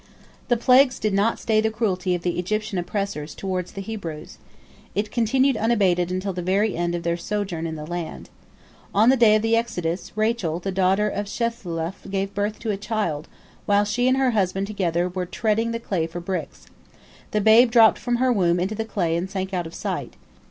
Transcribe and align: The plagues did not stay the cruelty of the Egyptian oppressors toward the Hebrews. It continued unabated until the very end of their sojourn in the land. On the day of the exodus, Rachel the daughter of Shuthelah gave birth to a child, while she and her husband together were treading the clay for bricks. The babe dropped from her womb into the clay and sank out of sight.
The 0.47 0.57
plagues 0.57 0.97
did 0.97 1.13
not 1.13 1.37
stay 1.39 1.61
the 1.61 1.69
cruelty 1.69 2.15
of 2.15 2.23
the 2.23 2.39
Egyptian 2.39 2.79
oppressors 2.79 3.35
toward 3.35 3.67
the 3.67 3.81
Hebrews. 3.81 4.39
It 4.95 5.11
continued 5.11 5.55
unabated 5.55 6.09
until 6.11 6.33
the 6.33 6.41
very 6.41 6.75
end 6.75 6.95
of 6.95 7.03
their 7.03 7.17
sojourn 7.17 7.67
in 7.67 7.75
the 7.75 7.85
land. 7.85 8.31
On 8.95 9.09
the 9.09 9.15
day 9.15 9.35
of 9.35 9.43
the 9.43 9.55
exodus, 9.55 10.11
Rachel 10.15 10.59
the 10.59 10.71
daughter 10.71 11.07
of 11.07 11.27
Shuthelah 11.27 11.93
gave 12.09 12.33
birth 12.33 12.57
to 12.61 12.71
a 12.71 12.77
child, 12.77 13.27
while 13.67 13.85
she 13.85 14.07
and 14.07 14.17
her 14.17 14.31
husband 14.31 14.65
together 14.65 15.07
were 15.07 15.27
treading 15.27 15.69
the 15.69 15.79
clay 15.79 16.07
for 16.07 16.19
bricks. 16.19 16.65
The 17.29 17.39
babe 17.39 17.69
dropped 17.69 17.99
from 17.99 18.15
her 18.15 18.33
womb 18.33 18.59
into 18.59 18.73
the 18.73 18.85
clay 18.85 19.15
and 19.15 19.29
sank 19.29 19.53
out 19.53 19.67
of 19.67 19.75
sight. 19.75 20.15